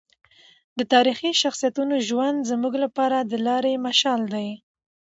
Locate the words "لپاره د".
2.83-3.33